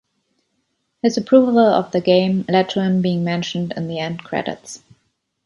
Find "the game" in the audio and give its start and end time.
1.91-2.43